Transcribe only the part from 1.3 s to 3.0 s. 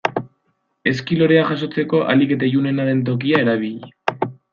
jasotzeko ahalik eta ilunena